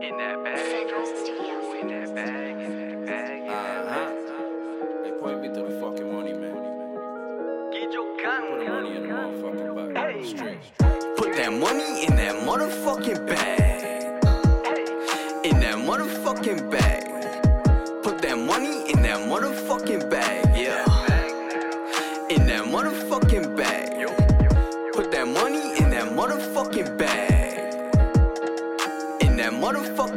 In 0.00 0.16
that 0.16 0.44
bag. 0.44 0.58
In 1.80 1.88
that 1.88 2.14
bag. 2.14 2.56
In 2.60 2.78
that 2.78 3.04
bag. 3.04 3.40
In 3.40 3.48
that 3.48 3.86
Uh. 3.88 4.10
They 5.02 5.10
point 5.20 5.40
me 5.42 5.48
to 5.48 5.62
the 5.62 5.80
fucking 5.80 6.12
money, 6.12 6.32
man. 6.34 6.54
Get 7.72 7.92
your 7.92 8.06
gun. 8.22 8.42
Put 8.48 8.60
the 8.60 8.70
money 8.70 8.96
in 8.96 9.02
the 9.02 9.14
motherfucking 9.14 9.94
bag. 9.94 10.14
Hey. 10.14 10.24
Straight. 10.24 10.60
Put 11.16 11.30
that 11.34 11.52
money 11.52 12.04
in 12.06 12.14
that 12.16 12.36
motherfucking 12.46 13.26
bag. 13.26 14.04
In 15.44 15.58
that 15.60 15.78
motherfucking 15.78 16.70
bag. 16.70 17.04
Put 18.04 18.22
that 18.22 18.38
money 18.38 18.90
in 18.90 19.02
that 19.02 19.18
motherfucking 19.28 20.08
bag. 20.10 20.17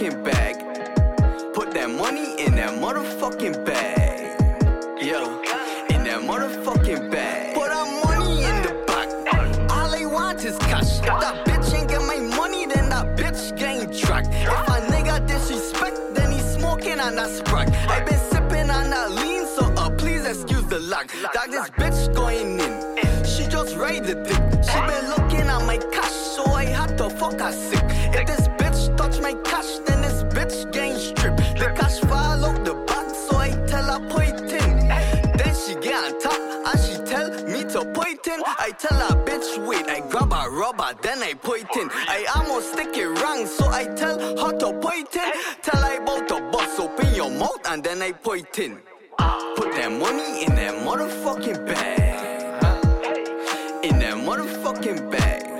Motherfucking 0.00 0.24
bag. 0.24 1.54
Put 1.54 1.72
that 1.72 1.90
money 1.90 2.40
in 2.40 2.54
that 2.54 2.80
motherfucking 2.80 3.64
bag. 3.66 4.40
Yo, 5.02 5.40
In 5.94 6.04
that 6.04 6.22
motherfucking 6.22 7.10
bag. 7.10 7.54
Put 7.54 7.70
our 7.70 7.86
money 8.04 8.44
in 8.44 8.62
the 8.62 8.84
bag. 8.86 9.70
All 9.70 9.90
they 9.90 10.06
want 10.06 10.42
is 10.44 10.56
cash. 10.58 11.00
If 11.00 11.04
that 11.04 11.44
bitch 11.44 11.74
ain't 11.74 11.88
get 11.88 12.00
my 12.00 12.18
money, 12.36 12.66
then 12.66 12.88
that 12.88 13.16
bitch 13.16 13.56
getting 13.58 13.92
tracked. 13.94 14.28
If 14.30 14.68
a 14.68 14.80
nigga 14.90 15.26
disrespect, 15.26 16.14
then 16.14 16.32
he 16.32 16.40
smoking 16.40 16.98
on 16.98 17.16
that 17.16 17.30
sprack. 17.30 17.68
I 17.88 18.00
been 18.00 18.18
sipping 18.18 18.70
on 18.70 18.88
that 18.90 19.10
lean, 19.10 19.46
so 19.46 19.64
uh, 19.76 19.90
please 19.90 20.24
excuse 20.24 20.64
the 20.64 20.78
lag. 20.78 21.10
Dog, 21.34 21.50
this 21.50 21.68
bitch 21.70 22.14
going 22.14 22.58
in. 22.58 23.24
She 23.24 23.46
just 23.46 23.76
ride 23.76 24.04
the. 24.04 24.16
She 24.64 24.78
been 24.90 25.08
looking 25.10 25.48
at 25.48 25.62
my 25.66 25.76
cash, 25.92 26.12
so 26.12 26.44
I 26.52 26.64
had 26.64 26.96
to 26.98 27.10
fuck 27.10 27.38
her 27.40 27.52
sick. 27.52 27.79
Get 35.80 36.04
on 36.04 36.20
top 36.20 36.40
and 36.66 36.80
she 36.80 36.94
tell 37.10 37.30
me 37.46 37.64
to 37.64 37.84
point 37.92 38.26
in. 38.26 38.40
I 38.46 38.72
tell 38.78 38.98
her, 38.98 39.24
bitch, 39.24 39.66
wait. 39.66 39.86
I 39.88 40.00
grab 40.08 40.32
a 40.32 40.50
rubber, 40.50 40.94
then 41.02 41.22
I 41.22 41.34
point 41.34 41.68
in. 41.76 41.90
I 41.92 42.26
almost 42.36 42.72
stick 42.72 42.96
it 42.96 43.06
wrong, 43.06 43.46
so 43.46 43.68
I 43.68 43.84
tell 43.96 44.18
her 44.18 44.58
to 44.58 44.72
point 44.78 45.14
in. 45.16 45.32
Tell 45.62 45.82
I 45.82 45.94
about 45.94 46.28
to 46.28 46.40
bust 46.52 46.80
open 46.80 47.14
your 47.14 47.30
mouth, 47.30 47.60
and 47.66 47.82
then 47.82 48.02
I 48.02 48.12
point 48.12 48.58
in. 48.58 48.78
Put 49.56 49.72
that 49.72 49.90
money 49.92 50.44
in 50.44 50.54
that 50.54 50.74
motherfucking 50.86 51.66
bag. 51.66 52.64
In 53.84 53.98
that 53.98 54.16
motherfucking 54.16 55.10
bag. 55.10 55.59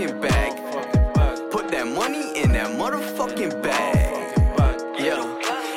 Motherfucking 0.00 0.20
bag. 0.20 1.50
Put 1.50 1.68
that 1.70 1.86
money 1.86 2.38
in 2.40 2.52
that 2.52 2.70
motherfucking 2.78 3.62
bag. 3.62 4.36
Yeah. 4.98 5.24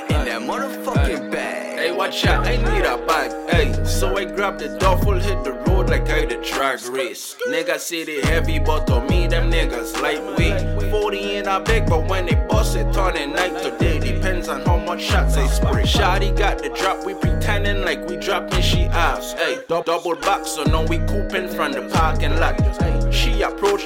In 0.10 0.26
that 0.26 0.42
motherfucking 0.42 1.32
bag. 1.32 1.80
Hey, 1.80 1.92
watch 1.92 2.26
out, 2.26 2.46
I 2.46 2.56
need 2.58 2.86
a 2.86 2.98
bag. 3.06 3.32
Hey, 3.50 3.86
so 3.86 4.18
I 4.18 4.26
grab 4.26 4.60
the 4.60 4.78
duffel, 4.80 5.20
hit 5.20 5.44
the 5.44 5.54
road 5.68 5.90
like 5.90 6.10
I 6.10 6.26
the 6.26 6.38
drag 6.38 6.82
race. 6.86 7.36
Niggas 7.48 7.80
say 7.80 8.04
they 8.04 8.22
heavy, 8.22 8.60
but 8.60 8.88
to 8.88 9.02
me, 9.02 9.28
them 9.28 9.52
niggas 9.52 10.02
lightweight. 10.02 10.92
40 10.92 11.36
in 11.36 11.48
a 11.48 11.60
bag, 11.60 11.90
but 11.90 12.08
when 12.08 12.26
they 12.26 12.36
bust 12.36 12.76
it, 12.76 12.94
turn 12.94 13.18
it 13.18 13.28
night 13.28 13.62
to 13.64 13.78
day. 13.78 14.00
Depends 14.00 14.48
on 14.48 14.62
how 14.62 14.78
much 14.78 15.02
shots 15.02 15.36
they 15.36 15.48
spray. 15.48 15.84
Shotty 15.84 16.36
got 16.38 16.60
the 16.60 16.70
drop, 16.70 17.06
we 17.06 17.14
pretending 17.14 17.82
like 17.82 18.08
we 18.08 18.16
dropping 18.18 18.62
she 18.62 18.84
ass. 18.86 19.34
Hey, 19.34 19.60
double 19.68 20.16
back, 20.16 20.46
so 20.46 20.64
now 20.64 20.86
we 20.86 21.00
cooping 21.00 21.50
from 21.50 21.74
the 21.74 21.90
parking 21.94 22.38
lot. 22.38 22.54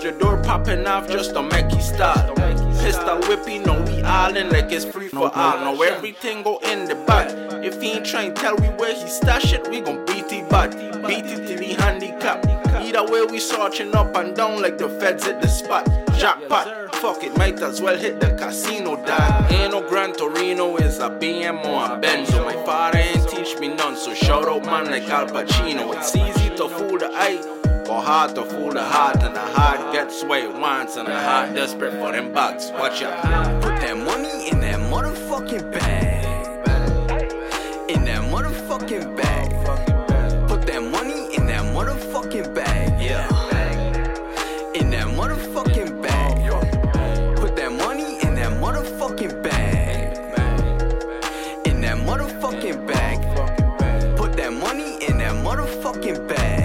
The 0.08 0.14
door, 0.14 0.38
popping 0.38 0.88
off 0.88 1.10
just 1.10 1.34
to 1.34 1.44
make 1.44 1.66
it 1.66 1.82
start. 1.82 2.34
Pistol 2.38 3.20
whippy, 3.28 3.60
no 3.66 3.82
we 3.82 4.02
island 4.04 4.54
like 4.54 4.72
it's 4.72 4.86
free 4.86 5.10
for 5.10 5.30
all. 5.36 5.60
Now 5.60 5.82
everything 5.82 6.44
go 6.44 6.60
in 6.60 6.86
the 6.86 6.96
back. 6.96 7.30
If 7.62 7.82
he 7.82 7.92
ain't 7.92 8.06
trying 8.06 8.34
tell 8.34 8.56
we 8.56 8.68
where 8.80 8.96
he 8.96 9.06
stash 9.10 9.52
it, 9.52 9.68
we 9.70 9.82
gon' 9.82 10.06
beat 10.06 10.32
it 10.32 10.50
bad. 10.50 10.72
Beat 11.06 11.26
it 11.26 11.46
till 11.46 11.60
he 11.62 11.74
handicap. 11.74 12.46
Either 12.82 13.04
way, 13.12 13.26
we 13.26 13.38
searching 13.38 13.94
up 13.98 14.16
and 14.16 14.34
down 14.34 14.62
like 14.62 14.78
the 14.78 14.88
feds 14.88 15.28
at 15.28 15.42
the 15.42 15.48
spot. 15.50 15.86
Jackpot, 16.18 16.96
fuck 16.96 17.22
it, 17.26 17.38
might 17.38 17.62
as 17.62 17.82
well 17.82 17.98
hit 17.98 18.22
the 18.22 18.34
casino, 18.36 18.96
dog. 19.06 19.52
Ain't 19.52 19.74
no 19.74 19.82
Gran 19.90 20.14
Torino, 20.14 20.78
is 20.78 21.00
a 21.00 21.10
BMO 21.10 21.66
and 21.66 22.02
Benzo. 22.02 22.46
My 22.46 22.56
father 22.66 23.00
ain't 23.00 23.28
teach 23.28 23.60
me 23.60 23.68
none, 23.68 23.98
so 23.98 24.14
shout 24.14 24.48
out 24.48 24.64
man 24.64 24.86
like 24.90 25.10
Al 25.10 25.28
Pacino. 25.28 25.94
It's 25.98 26.16
easy 26.16 26.56
to 26.56 26.70
fool 26.70 26.98
the 26.98 27.10
eye 27.12 27.57
hard 28.08 28.34
to 28.34 28.46
fool 28.46 28.72
the 28.72 28.82
heart, 28.82 29.22
and 29.22 29.36
the 29.36 29.48
heart 29.58 29.92
gets 29.92 30.24
what 30.24 30.40
it 30.40 30.54
wants, 30.54 30.96
and 30.96 31.06
the 31.06 31.20
heart 31.20 31.54
desperate 31.54 31.92
for 31.92 32.14
them 32.14 32.32
bucks. 32.32 32.72
Watch 32.72 33.02
out. 33.04 33.62
Put 33.62 33.76
that 33.82 33.98
money 33.98 34.50
in 34.50 34.62
that 34.62 34.80
motherfucking 34.80 35.74
bag. 35.74 36.24
In 37.90 38.06
that 38.06 38.22
motherfucking 38.32 39.18
bag. 39.18 39.50
Put 40.48 40.62
that 40.68 40.84
money 40.84 41.36
in 41.36 41.48
that 41.48 41.66
motherfucking 41.76 42.56
bag, 42.56 43.02
yeah. 43.02 43.28
In 44.74 44.90
that 44.92 45.08
motherfucking 45.08 46.02
bag. 46.02 47.36
Put 47.36 47.58
that 47.58 47.74
money 47.74 48.22
in 48.26 48.36
that 48.36 48.54
motherfucking 48.54 49.44
bag. 49.44 50.18
In 51.68 51.82
that 51.82 51.98
motherfucking 51.98 52.88
bag. 52.88 53.18
Put 54.16 54.38
that 54.38 54.54
money 54.54 54.96
in 55.06 55.18
that 55.18 55.36
motherfucking 55.44 56.26
bag. 56.30 56.57